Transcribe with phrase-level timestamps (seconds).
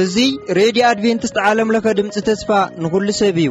[0.00, 2.48] እዙይ ሬድዮ ኣድቨንትስት ዓለምለኸ ድምፂ ተስፋ
[2.82, 3.50] ንኹሉ ሰብ እዩ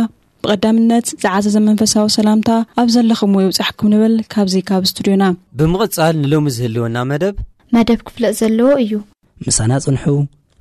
[0.44, 2.48] ብቐዳምነት ዝዓዘ ዘመንፈሳዊ ሰላምታ
[2.80, 5.24] ኣብ ዘለኹም ይብፃሕኩም ንብል ካብዚ ካብ እስቱድዮና
[5.60, 7.36] ብምቕፃል ንሎሚ ዝህልወና መደብ
[7.76, 8.92] መደብ ክፍለጥ ዘለዎ እዩ
[9.46, 10.04] ምሳና ፅንሑ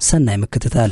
[0.07, 0.91] ሰናይ ምክትታል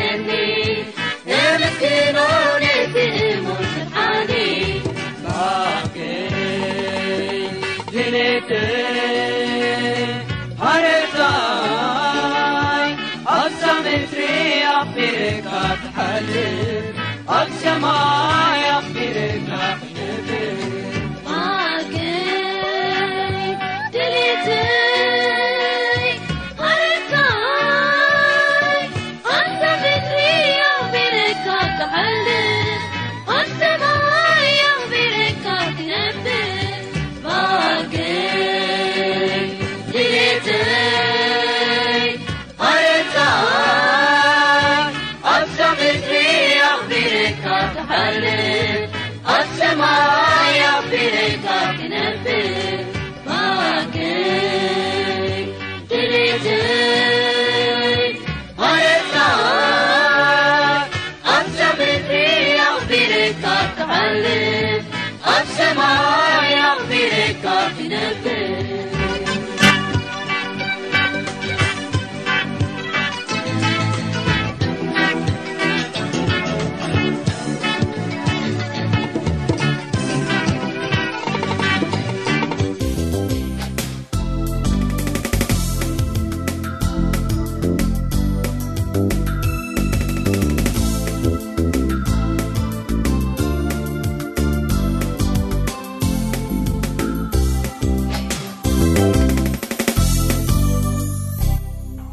[15.01, 16.95] بركنتحلب
[17.29, 19.90] أبشمعيبركن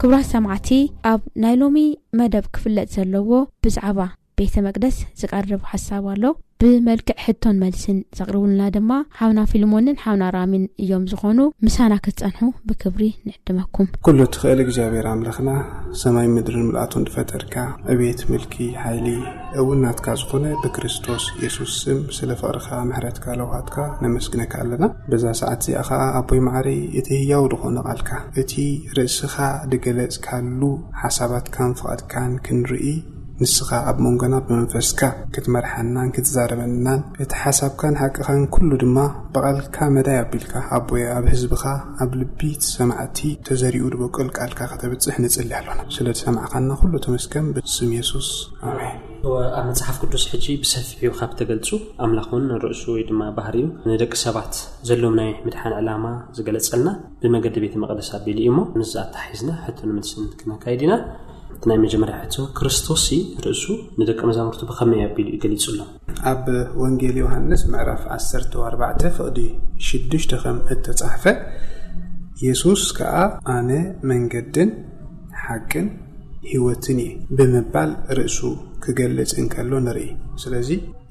[0.01, 0.69] ክብራት ሰማዕቲ
[1.13, 1.79] ኣብ ናይ ሎሚ
[2.19, 3.31] መደብ ክፍለጥ ዘለዎ
[3.65, 4.01] ብዛዕባ
[4.39, 6.23] ቤተ መቅደስ ዝቃርቡ ሓሳብ ኣሎ
[6.63, 13.87] ብመልክዕ ሕቶን መልስን ዘቕርብልና ድማ ሓውና ፊልሞንን ሓውና ራሚን እዮም ዝኾኑ ምሳና ክትፀንሑ ብክብሪ ንዕድመኩም
[14.07, 15.51] ኩሎ እትኽእል እግዚኣብሔር ኣምልኽና
[16.01, 17.55] ሰማይ ምድሪ ንምልኣቱን ንፈጠድካ
[17.93, 19.09] ዕቤየት ምልኪ ሓይሊ
[19.63, 23.77] እው ናትካ ዝኾነ ብክርስቶስ የሱስስም ስለ ፍቕሪኻ ምሕረትካ ለውሃትካ
[24.07, 28.11] ነመስግነካ ኣለና በዛ ሰዓት ዚኣ ኸዓ ኣቦይ ማዕርይ እቲህያው ድኾነ ቓልካ
[28.43, 28.53] እቲ
[28.99, 29.37] ርእስኻ
[29.75, 30.63] ንገለፅ ካሉ
[31.03, 32.85] ሓሳባትካን ፍቓድካን ክንርኢ
[33.41, 35.01] ንስኻ ኣብ መንጎና ብመንፈስካ
[35.35, 38.97] ክትመርሓናን ክትዛረበናን እቲ ሓሳብካን ሓቅኻን ኩሉ ድማ
[39.35, 41.65] ብቓልካ መዳይ ኣቢልካ ኣቦይ ኣብ ህዝቢኻ
[42.05, 43.19] ኣብ ልቢት ሰማዕቲ
[43.49, 48.31] ተዘሪኡ ድበቀል ቃልካ ክተብፅሕ ንፅሊ ኣሎና ስለ ሰማዕካና ኩሉ ተመስከን በስም የሱስ
[48.65, 48.73] ኣ
[49.59, 51.71] ኣብ መፅሓፍ ቅዱስ ሕጂ ብሰፊሕ ካብ ተገልፁ
[52.07, 54.53] ኣምላኽውን ንርእሱ ወይ ድማ ባህር እዩ ንደቂ ሰባት
[54.91, 56.05] ዘለዎም ናይ ምድሓን ዕላማ
[56.39, 56.89] ዝገለፀልና
[57.23, 60.95] ብመገዲ ቤት መቅደስ ኣቢሉ እዩ ሞ ምዝኣታ ሒዝና ሕቶ ንምስን ክመካይድ ኢና
[61.69, 63.05] ናይ መጀመርያ ሕ ክርስቶስ
[63.45, 63.65] ርእሱ
[64.01, 65.81] ንደቀ መዛምርቱ ብኸመይእይ ኣቢሉ ዩገሊጹ ኣሎ
[66.33, 66.45] ኣብ
[66.83, 68.03] ወንጌል ዮሃንስ ምዕራፍ
[68.69, 70.29] 14 ፍቅዲ6ሽ
[70.59, 71.25] ም እተፃሕፈ
[72.45, 73.15] የሱስ ከዓ
[73.57, 73.71] ኣነ
[74.11, 74.71] መንገድን
[75.47, 75.89] ሓቅን
[76.51, 78.39] ሂይወትን እዩ ብምባል ርእሱ
[78.85, 80.09] ክገልጽ እንከሎ ንርኢ
[80.45, 80.71] ስለዚ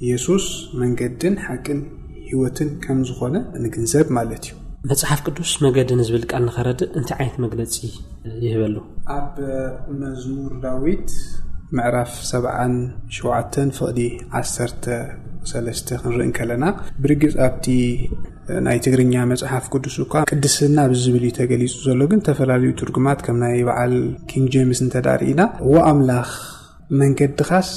[0.09, 0.45] የሱስ
[0.83, 1.81] መንገድን ሓቅን
[2.29, 3.35] ህይወትን ከም ዝኾነ
[3.65, 4.55] ንግንዘብ ማለት እዩ
[4.89, 7.75] መፅሓፍ ቅዱስ መንገድን ዝብል ቃል ንኸረድእ እንታይ ዓይነት መግለፂ
[8.45, 8.75] ይህበሉ
[9.17, 9.31] ኣብ
[10.01, 11.09] መዝሙር ዳዊት
[11.77, 16.65] ምዕራፍ 77 ፍቅዲ13 ክንርኢ ከለና
[17.03, 17.65] ብርግፅ ኣብቲ
[18.65, 23.93] ናይ ትግርኛ መፅሓፍ ቅዱስ እኳ ቅድስና ብዝብል ተገሊጹ ዘሎ ግን ተፈላለዩ ትርጉማት ከም ናይ በዓል
[24.33, 25.41] ኪንግ ጀምስ እንተዳርእና
[25.73, 26.31] ወኣምላኽ
[27.01, 27.69] መንገዲ ኻስ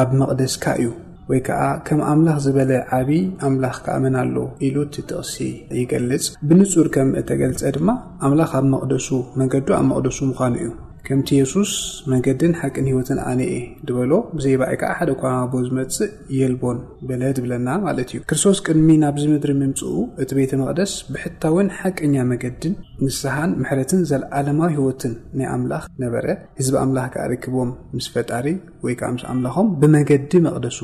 [0.00, 0.88] ኣብ መቕደስካ እዩ
[1.30, 4.36] ወይ ከዓ ከም ኣምላኽ ዝበለ ዓብዪ ኣምላኽ ክዓምን ኣሎ
[4.66, 5.36] ኢሉ እቲ ጥቕሲ
[5.82, 7.88] ይገልጽ ብንጹር ከም እተገልጸ ድማ
[8.26, 9.08] ኣምላኽ ኣብ መቕደሱ
[9.40, 10.68] መንገዱ ኣብ መቕደሱ ምዃኑ እዩ
[11.06, 11.72] ከምቲ የሱስ
[12.12, 13.50] መንገድን ሓቅን ህይወትን ኣነአ
[13.88, 16.78] ድበሎ ብዘይ በኣይ ከዓ ሓደ ኳማቦ ዝመጽእ የልቦን
[17.08, 19.94] በለ ትብለና ማለት እዩ ክርስቶስ ቅድሚ ናብዚ ምድሪ ምምጽኡ
[20.24, 22.74] እቲ ቤተ መቕደስ ብሕታውን ሓቅኛ መገድን
[23.06, 26.26] ንስሓን ምሕረትን ዘለዓለማዊ ህይወትን ናይ ኣምላኽ ነበረ
[26.60, 28.48] ህዝቢ ኣምላኽ ከዓ ርክቦም ምስ ፈጣሪ
[28.86, 30.78] ወይ ከዓ ምስ ኣምላኾም ብመገዲ መቕደሱ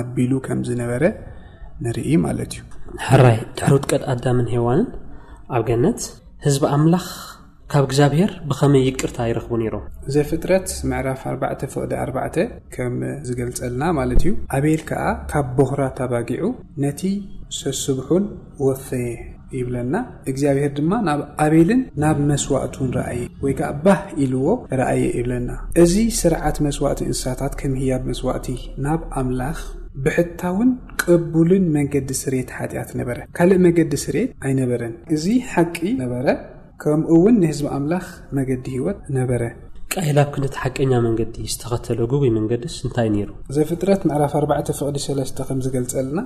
[0.00, 1.04] ኣቢሉ ከም ዝነበረ
[1.84, 2.62] ንርኢ ማለት እዩ
[3.06, 4.86] ሕራይ ሕሩትቀጥ ኣዳምን ሄዋንን
[5.56, 6.00] ኣብ ገነት
[6.46, 7.06] ህዝቢ ኣምላኽ
[7.72, 12.94] ካብ እግዚኣብሄር ብኸመይ ይቅርታ ይረክቡ ነይሮም እዘ ፍጥረት ምዕራፍ 4 ፍ 4 ከም
[13.28, 15.02] ዝገልፀልና ማለት እዩ ኣበል ከዓ
[15.32, 16.46] ካብ ቦህራ ተባጊዑ
[16.84, 17.00] ነቲ
[17.60, 18.24] ሰስብሑን
[18.68, 19.10] ወፈየ
[19.58, 19.94] ይብለና
[20.30, 24.46] እግዚኣብሔር ድማ ናብ ኣበልን ናብ መስዋእቱን ረአየ ወይ ከዓ ባህ ኢልዎ
[24.80, 25.50] ረአየ ይብለና
[25.82, 28.48] እዚ ስርዓት መስዋእቲ እንስሳታት ከም ህያ ብ መስዋእቲ
[28.86, 29.58] ናብ ኣምላኽ
[30.04, 30.70] ብሕታውን
[31.02, 35.24] ቅቡልን መንገዲ ስርት ሓጢኣት ነበረ ካልእ መንገዲ ስርት ኣይነበረን እዚ
[35.54, 36.26] ሓቂ ነበረ
[36.82, 38.04] ከምኡ እውን ንህዝቢ ኣምላኽ
[38.38, 39.42] መገዲ ህይወት ነበረ
[39.92, 46.20] ቃኤል ኣብ ክንዲቲ ሓቀኛ መንገዲ ዝተኸተለ ጉቡይ መንገዲስ እንታይ ነይሩ ዘ ፍጥረት መዕራፍ4ፍቅዲ3 ከም ዝገልፀኣለና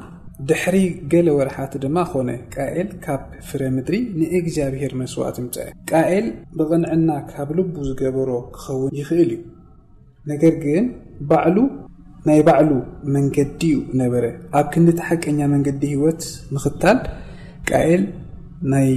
[0.49, 0.77] ድሕሪ
[1.13, 5.57] ገለ ወርሓት ድማ ኾነ ቃኤል ካብ ፍረ ምድሪ ንእግዚኣብሄር መስዋእትምፅ
[5.91, 6.27] ቃኤል
[6.61, 9.41] ብቕንዕና ካብ ልቡ ዝገበሮ ክኸውን ይኽእል እዩ
[10.33, 10.85] ነገር ግን
[11.33, 11.57] ባዕሉ
[12.29, 12.71] ናይ ባዕሉ
[13.17, 14.25] መንገዲ እዩ ነበረ
[14.61, 16.25] ኣብ ክንድቲ ሓቀኛ መንገዲ ህይወት
[16.57, 16.99] ምኽታል
[17.71, 18.05] ቃኤል
[18.75, 18.91] ናይ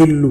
[0.00, 0.22] ግሉ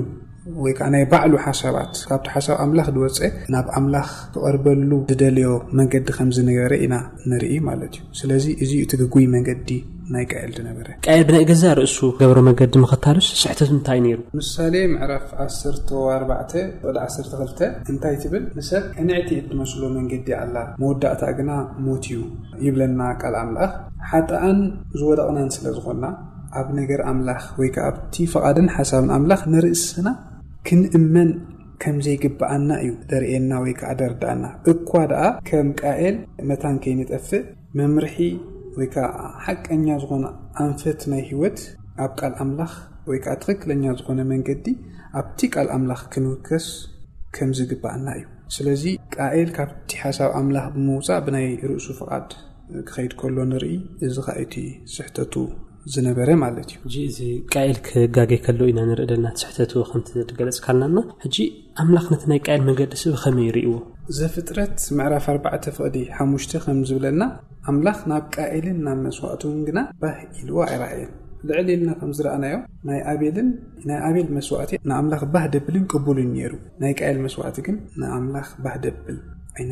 [0.64, 3.18] ወይ ከዓ ናይ ባዕሉ ሓሳባት ካብቲ ሓሳብ ኣምላኽ ንወፀ
[3.54, 5.48] ናብ ኣምላኽ ክቐርበሉ ዝደልዮ
[5.78, 6.96] መንገዲ ከምዝነበረ ኢና
[7.30, 9.70] ንርኢ ማለት እዩ ስለዚ እዙ እቲ ግጉይ መንገዲ
[10.16, 15.26] ናይ ቃኤል ዝነበረ ቃኤል ብናይ ገዛ ርእሱ ገብሮ መንገዲ ምክታልስ ስሕቶት እንታይይ ነይሩ ምሳሌ ምዕራፍ
[15.48, 16.62] 1 4 ዲ
[16.92, 21.52] 12 እንታይ ትብል ንሰብ ሕንዕቲ እየ እትመስሎ መንገዲ ኣላ መወዳእታ ግና
[21.88, 22.20] ሞት እዩ
[22.68, 23.82] ይብለና ካል ኣምላኣኽ
[24.14, 24.60] ሓጣኣን
[25.02, 26.06] ዝወደቕናን ስለ ዝኾና
[26.62, 30.08] ኣብ ነገር ኣምላኽ ወይከዓ ኣብቲ ፍቓድን ሓሳብን ኣምላኽ ንርእስና
[30.68, 31.30] ክንእመን
[31.82, 36.16] ከም ዘይግባኣና እዩ ደርኤና ወይ ከዓ ደርዳኣና እኳ ደኣ ከም ቃኤል
[36.50, 37.42] ነታን ከይንጠፍዕ
[37.80, 38.16] መምርሒ
[38.78, 39.12] ወይከዓ
[39.48, 40.26] ሓቀኛ ዝኾነ
[40.64, 41.60] ኣንፈት ናይ ሂወት
[42.06, 42.74] ኣብ ቃል ኣምላኽ
[43.10, 44.66] ወይ ከዓ ትኽክለኛ ዝኾነ መንገዲ
[45.22, 46.66] ኣብቲ ቃል ኣምላኽ ክንውከስ
[47.38, 48.26] ከምዝግባኣና እዩ
[48.58, 48.84] ስለዚ
[49.18, 52.28] ቃኤል ካብቲ ሓሳብ ኣምላኽ ብምውፃእ ብናይ ርእሱ ፍቓድ
[52.88, 53.70] ክከይድ ከሎ ንርኢ
[54.08, 54.54] እዚ ከ እቲ
[54.96, 55.34] ስሕተቱ
[55.94, 55.98] ዚ
[57.54, 59.56] ቃኤል ክጋገ ከ ኢና ንርእ ናስሕ
[60.40, 60.82] ገለፅካና
[61.82, 61.98] ኣምላ
[62.38, 63.76] ይ ኤል መገዲሰብ መይ ዎ
[64.20, 64.78] ዘፍጥረት
[65.08, 65.38] ዕራፍኣ
[65.76, 66.46] ፍዲሓሽ
[66.90, 67.22] ዝብለና
[67.72, 69.44] ኣምላ ናብ ቃኤልን ናብ መስዋእት
[69.78, 71.12] ና ባህ ኢልዎ ኣይኣየን
[71.76, 72.56] ዕል ና ዝኣናዮ
[72.90, 73.38] ናይ ኣበል
[74.50, 76.18] ስዋእ ንምላ ባህ ደብልን ቅብሉ
[76.54, 79.18] ሩ ናይ ኤል መስዋዕ ግን ንኣምላ ባህ ደብል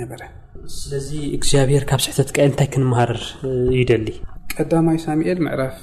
[0.02, 0.22] ይበረ
[0.78, 1.10] ስለዚ
[1.42, 3.14] ግዚኣብሄ ካብ ስሕ ልክሃር
[4.58, 5.78] ቀዳማይ ሳሚኤል ምዕራፍ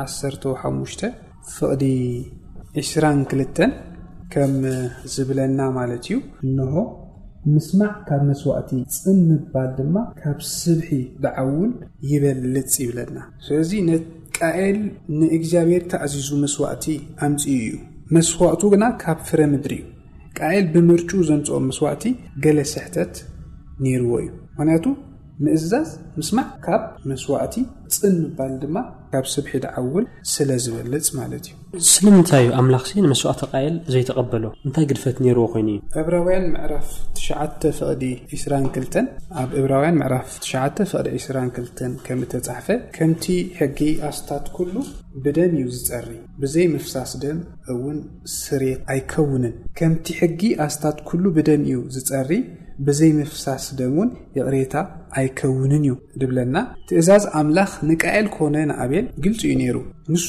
[0.00, 1.08] 15
[1.54, 1.82] ፍቅዲ
[2.82, 3.60] 22
[4.32, 4.52] ከም
[5.14, 6.16] ዝብለና ማለት እዩ
[6.46, 6.74] እንሆ
[7.54, 10.88] ምስማዕ ካብ መስዋእቲ ፅምባል ድማ ካብ ስብሒ
[11.24, 11.72] ድዓውን
[12.12, 13.16] ይበልፅ ይብለና
[13.46, 13.72] ስለዚ
[14.38, 14.78] ቃኤል
[15.18, 16.84] ንእግዚኣብሔር ተኣዚዙ መስዋእቲ
[17.26, 17.70] ኣምፅኡ እዩ
[18.16, 22.04] መስዋእቱ ግና ካብ ፍረ ምድሪ እዩ ቃኤል ብምርጩ ዘንፅኦም መስዋእቲ
[22.46, 23.14] ገለ ስሕተት
[23.86, 24.86] ነይርዎ እዩ ምክንያቱ
[25.44, 27.54] ምእዛዝ ምስማዕ ካብ መስዋእቲ
[27.94, 28.76] ፅ ምባል ድማ
[29.12, 35.16] ካብ ስብሒ ድዓውል ስለዝበልፅ ማለት እዩ ስለምታይ እዩ ኣምላኽ ሲ ንመስዋእቲ ቃየል ዘይተቐበሎ እንታይ ግድፈት
[35.38, 36.88] ርዎ ኮይኑእዩ ዕብራውያን ምዕራፍ
[37.22, 38.98] 9ፍዲ22
[39.42, 42.68] ኣብ ዕብራውያን ዕራፍ 22 ምእተፃሕፈ
[42.98, 43.24] ከምቲ
[43.60, 43.80] ሕጊ
[44.10, 44.74] ኣስታት ኩሉ
[45.26, 46.10] ብደን እዩ ዝፀሪ
[46.42, 47.38] ብዘይ ምፍሳስ ድም
[47.74, 47.98] እውን
[48.40, 52.32] ስሬት ኣይከውንን ከምቲ ሕጊ ኣስታት ኩሉ ብደን እዩ ዝፀሪ
[52.86, 54.74] ብዘይ ምፍሳስደም እን የቕሬታ
[55.20, 56.56] ኣይከውንን እዩ ድብለና
[56.88, 59.76] ትእዛዝ ኣምላኽ ንቃኤል ኾነ ንኣቤል ግልፂ ዩ ነይሩ
[60.12, 60.28] ንሱ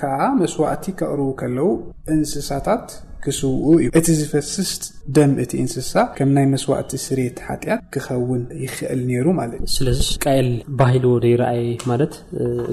[0.00, 1.70] ከዓ መስዋዕቲ ከቅርቡ ከለው
[2.14, 2.84] እንስሳታት
[3.24, 4.70] ክስውኡ እዩ እቲ ዝፈስስ
[5.16, 10.48] ደም እቲ እንስሳ ከም ናይ መስዋእቲ ስሬት ሓጢያት ክኸውን ይክእል ነይሩ ማለት ዩ ስለዚ ቀኤል
[10.78, 12.14] ባሂልዎ ዘይረአየ ማለት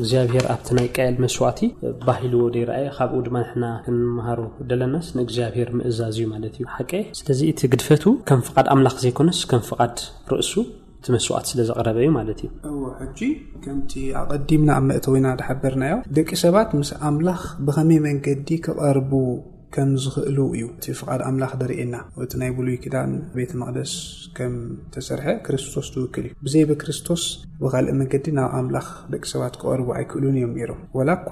[0.02, 1.62] እግዚኣብሄር ኣብቲ ናይ ቀየል መስዋእቲ
[2.08, 4.42] ባሂልዎ ዘይአየ ካብኡ ድማ ና ክንምሃሮ
[4.82, 9.64] ለናስ ንእግዚኣብሄር ምእዛዝ እዩ ማለት እዩ ሓቂ ስለዚ እቲ ግድፈቱ ከም ፍድ ኣምላኽ ዘይኮነስ ከም
[9.72, 9.96] ፍድ
[10.36, 10.54] ርእሱ
[11.00, 13.20] እቲ መስዋዕት ስለዘረበ እዩ ማለት እዩ ሕጂ
[13.68, 19.12] ከምቲ ኣቀዲምና ኣብ መእተውና ዝሓበርናዮ ደቂ ሰባት ምስ ኣምላኽ ብከመይ መንገዲ ክቐርቡ
[19.76, 23.94] ከም ዝኽእሉ እዩ እቲ ፍቓድ ኣምላኽ ደርእየና ወእቲ ናይ ብሉይ ክዳን ቤት መቅደስ
[24.38, 24.54] ከም
[24.96, 27.24] ተሰርሐ ክርስቶስ ትውክል እዩ ብዘይ በክርስቶስ
[27.64, 31.32] ብኻልእ መንገዲ ናብ ኣምላኽ ደቂ ሰባት ክቐርቡ ኣይክእሉን እዮም ነይሮም ወላ እኳ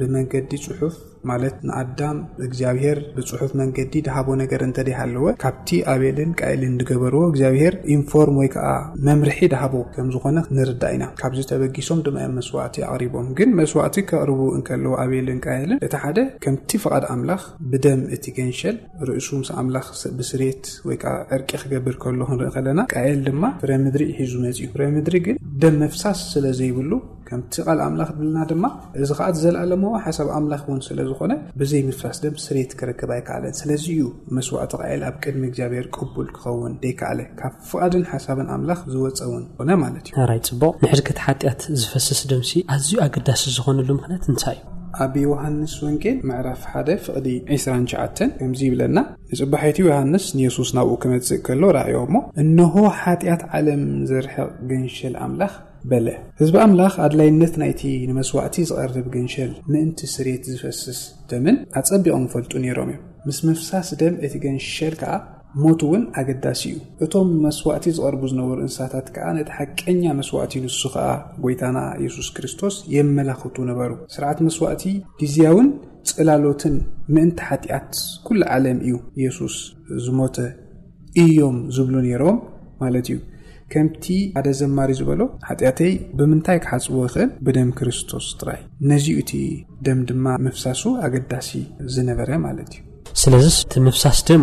[0.00, 0.96] ብመንገዲ ፅሑፍ
[1.28, 8.48] ማለት ንኣዳም እግዚኣብሄር ብፅሑፍ መንገዲ ድሃቦ ነገር እንተደይኣለወ ካብቲ ኣበልን ቃኤልን ንገበርዎ እግዚኣብሄር ኢንፎርም ወይ
[8.54, 8.68] ከዓ
[9.08, 14.94] መምርሒ ድሃቦ ከም ዝኾነ ንርዳእ ኢና ካብዚ ተበጊሶም ድማ መስዋዕቲ ኣቕሪቦም ግን መስዋዕቲ ከቕርቡ እንከለዎ
[15.04, 18.76] ኣበልን ቃየልን እቲ ሓደ ከምቲ ፍቓድ ኣምላኽ ብደም እቲ ገንሸል
[19.08, 19.86] ርእሱ ምስ ኣምላኽ
[20.18, 24.82] ብስሬት ወይከዓ ዕርቂ ክገብር ከህሎ ክንርኢ ከለና ቃኤል ድማ ፍረ ምድሪ ሒዙ መፂ እዩ ፍሬ
[24.96, 26.92] ምድሪ ግን ደም መፍሳስ ስለ ዘይብሉ
[27.28, 28.64] ከምቲ ቓል ኣምላኽ ትብልና ድማ
[29.02, 34.06] እዚ ከዓ ዘለኣለሞ ሓሳብ ኣምላኽ እውን ስለዝኾነ ብዘይ መፍሳስ ደም ስሬት ክርክብ ኣይከኣለን ስለዚ እዩ
[34.38, 40.04] መስዋዕቲ ቃኤል ኣብ ቅድሚ እግዚኣብሔር ክቡል ክኸውን ዘይከኣለ ካብ ፍቓድን ሓሳብን ኣምላኽ ዝወፀውን ኮነ ማለት
[40.10, 45.72] እዩ ኣራይት ፅቡቅ ንሕድክት ሓጢኣት ዝፈስስ ድምሲ ኣዝዩ ኣገዳሲ ዝኮኑሉ ምክነት እንታይ እዩ ኣብ ዮሃንስ
[45.84, 47.66] ወንጌል ምዕራፍ 1 ፍቕዲ 2ሸ
[48.38, 48.98] ከምዙ ይብለና
[49.32, 55.54] ንፅባሒይቲ ዮሃንስ ንየሱስ ናብኡ ክመጽእ ከሎ ራእዮ እሞ እንሆ ሓጢኣት ዓለም ዘርሕቕ ግንሸል ኣምላኽ
[55.90, 56.06] በለ
[56.40, 62.98] ህዝቢ ኣምላኽ ኣድላይነት ናይቲ ንመስዋዕቲ ዝቐርብ ግንሸል ምእንቲ ስሬት ዝፈስስ ደምን ኣጸቢቖም ፈልጡ ነይሮም እዩ
[63.28, 65.14] ምስ ምፍሳስ ደም እቲ ገንሸል ከዓ
[65.62, 71.06] ሞቱ እውን ኣገዳሲ እዩ እቶም መስዋእቲ ዝቐርቡ ዝነበሩ እንስሳታት ከዓ ነቲ ሓቀኛ መስዋእቲ ንሱ ከዓ
[71.44, 74.84] ጎይታና የሱስ ክርስቶስ የመላኽቱ ነበሩ ስርዓት መስዋእቲ
[75.22, 75.68] ግዜያውን
[76.10, 76.76] ፅላሎትን
[77.16, 77.90] ምእንቲ ሓጢኣት
[78.28, 79.56] ኩሉ ዓለም እዩ ኢየሱስ
[80.06, 80.36] ዝሞተ
[81.24, 82.38] እዮም ዝብሉ ነይሮም
[82.82, 83.18] ማለት እዩ
[83.72, 88.60] ከምቲ ሓደ ዘማሪ ዝበሎ ሓጢኣተይ ብምንታይ ክሓፅዎ ይኽእል ብደም ክርስቶስ ጥራይ
[88.92, 89.32] ነዚዩ እቲ
[89.88, 91.50] ደም ድማ መፍሳሱ ኣገዳሲ
[91.96, 92.88] ዝነበረ ማለት እዩ
[93.20, 94.34] ስለዚ ቲ ምፍሳስ ደ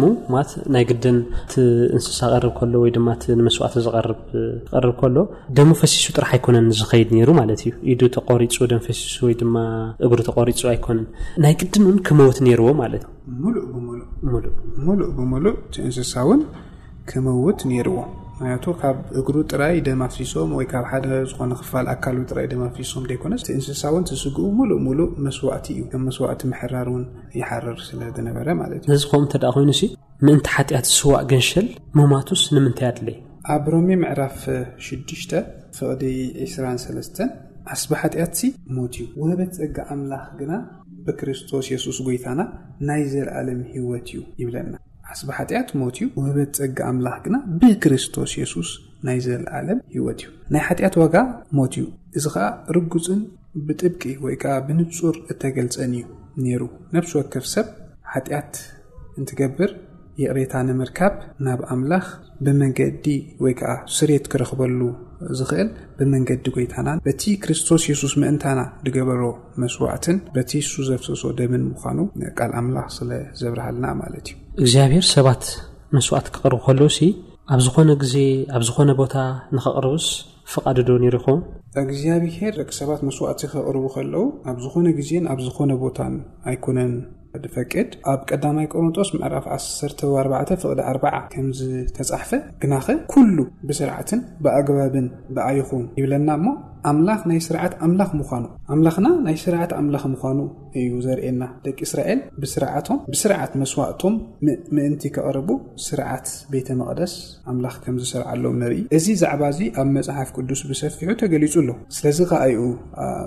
[0.76, 1.18] ናይ ግድን
[1.96, 2.98] እንስሳ ርብ ከሎ ወድ
[3.48, 3.76] መስዋእት
[4.86, 5.16] ርብ ከሎ
[5.58, 9.42] ደሞ ፈሲሱ ጥራሕ ኣይኮነን ዝኸድ ሩ ማት እዩ ኢዱ ተቆሪፁ ደ ፈሲሱ ወድ
[10.08, 10.58] እግሪ ተቆሪፁ
[11.00, 11.00] ነ
[11.46, 13.56] ናይ ግድን ክመውት ርዎ ሉ
[14.28, 15.58] ብሙሉእ
[15.88, 16.42] እንስሳን
[17.12, 17.60] ክመዉት
[17.90, 17.98] ርዎ
[18.38, 24.04] ምክንያቱ ካብ እግሩ ጥራይ ደማፍሲሶም ወይካብ ሓደ ዝኾነ ኽፋል ኣካል ጥራይ ደማፍሶም ደይኮነስ እቲ እንስሳውን
[24.10, 27.04] ትስግኡ ሙሉእሙሉእ መስዋዕቲ እዩ ከም መስዋዕቲ ምሕራር እውን
[27.40, 29.90] ይሓርር ስለ ዝነበረ ማለት እዩ ነዚ ከምኡ እተ ደኣ ኮይኑ ሲ
[30.28, 31.68] ምእንቲ ሓጢኣት ዝስዋዕ ግንሸል
[32.00, 33.18] ሙማቱስ ንምንታይ ኣድለየ
[33.56, 34.40] ኣብ ሮሚ ምዕራፍ
[34.92, 35.24] 6ሽ
[35.78, 36.04] ፍቕዲ
[36.54, 37.12] 23ስ
[37.76, 40.54] ኣስቢ ሓጢኣት ሲ ሞድ ዩ ውህበት ጸጋ ኣምላኽ ግና
[41.08, 42.42] ብክርስቶስ የሱስ ጐይታና
[42.90, 44.76] ናይ ዘለኣለም ሂይወት እዩ ይብለና
[45.14, 48.70] ዓስቢ ሓጢኣት ሞት እዩ ውህበት ፀጊ ኣምላኽ ግና ብክርስቶስ የሱስ
[49.08, 51.16] ናይ ዘለዓለም ሂወት እዩ ናይ ሓጢኣት ዋጋ
[51.58, 51.86] ሞት እዩ
[52.18, 53.22] እዚ ከዓ ርጉፅን
[53.68, 56.04] ብጥብቂ ወይ ከዓ ብንፁር እተገልፀን እዩ
[56.46, 56.64] ነይሩ
[56.96, 57.68] ነብሲ ወከፍ ሰብ
[58.14, 58.54] ሓጢኣት
[59.20, 59.72] እንትገብር
[60.22, 62.06] ይቕሬታ ንምርካብ ናብ ኣምላኽ
[62.46, 63.08] ብመንገዲ
[63.44, 64.80] ወይ ከዓ ስሬት ክረኽበሉ
[65.38, 69.24] ዝኽእል ብመንገዲ ጎይታናን በቲ ክርስቶስ የሱስ ምእንታና ድገበሮ
[69.64, 72.00] መስዋዕትን በቲ ሱ ዘፍሰሶ ደምን ምዃኑ
[72.38, 75.44] ቃል ኣምላኽ ስለዘብርሃልና ማለት እዩ እግዚኣብሄር ሰባት
[75.96, 76.80] መስዋእት ክቅርቡ ከለ
[77.54, 78.16] ኣብ ዝኾነ ዜ
[78.58, 79.16] ኣብ ዝኾነ ቦታ
[79.56, 80.08] ንኽቅርብስ
[80.54, 81.40] ፍቃድ ዶ ሩ ይኹም
[81.82, 86.16] እግዚኣብሔር ቂሰባት መስዋእት ከቕርቡ ከለው ኣብ ዝኾነ ግዜን ኣብ ዝኾነ ቦታን
[86.52, 86.92] ኣይኮነን
[87.44, 92.32] ንፈቅድ ኣብ ቀዳማይ ቆሮንጦስ ምዕራፍ 1 4 ፍቅ4 ምዝተፃሕፈ
[92.64, 93.38] ግናኸ ኩሉ
[93.70, 96.48] ብስርዓትን ብኣግባብን ብኣ ይኹን ይብለና እሞ
[96.90, 100.40] ኣምላኽ ናይ ስርዓት ኣምላኽ ምኳኑ ኣምላኽና ናይ ስርዓት ኣምላኽ ምኳኑ
[100.80, 102.20] እዩ ዘርኤና ደቂ እስራኤል
[103.14, 104.16] ብስርዓት መስዋእቶም
[104.76, 105.50] ምእንቲ ክቐርቡ
[105.88, 107.14] ስርዓት ቤተ መቕደስ
[107.54, 112.44] ኣምላኽ ከም ዝሰርዓሎም ንርኢ እዚ ብዛዕባ እዚ ኣብ መፅሓፍ ቅዱስ ብሰፊሑ ተገሊጹ ኣሎ ስለዚ ከዓ
[112.56, 112.60] ዩ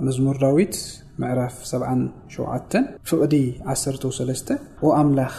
[0.09, 0.77] መዝሙር ዳዊት
[1.23, 2.77] ምዕራፍ 77
[3.11, 3.35] ፍቅዲ
[3.73, 4.55] 13
[5.01, 5.35] ኣምላኽ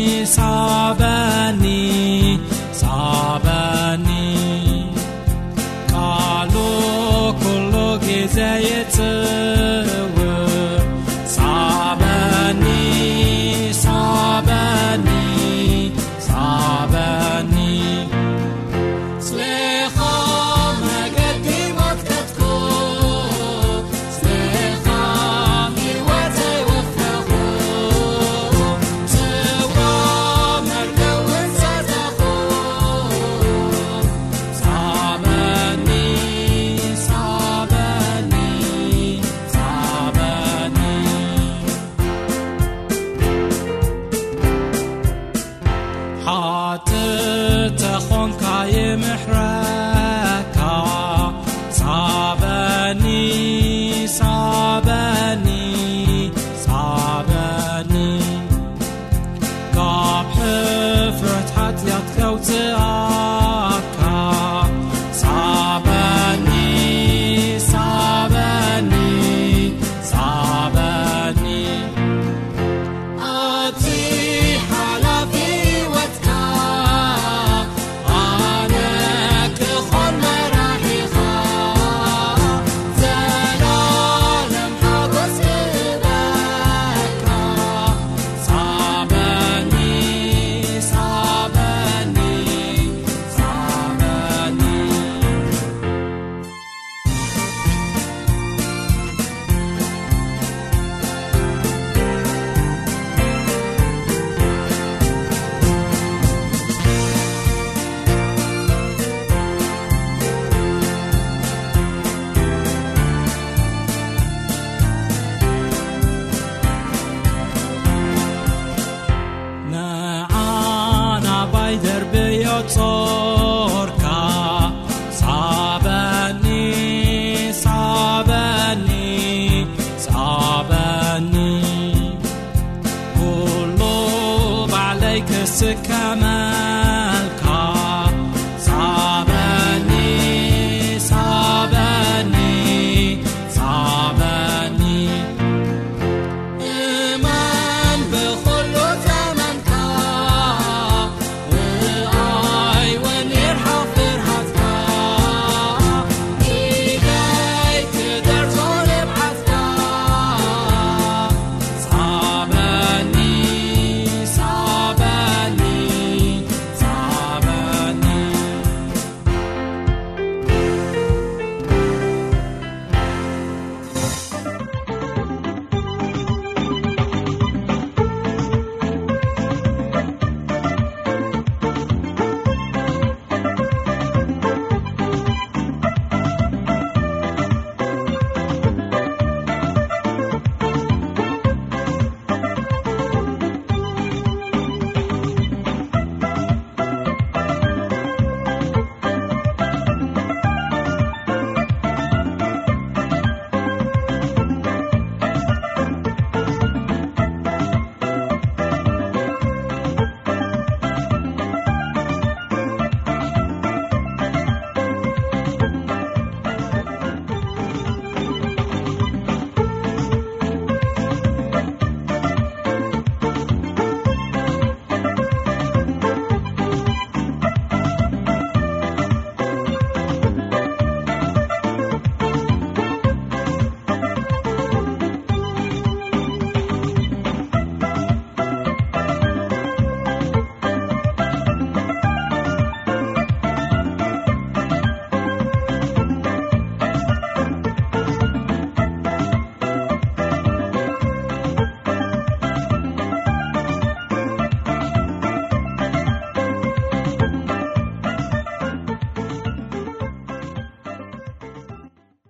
[46.78, 49.45] تتخنكي محرة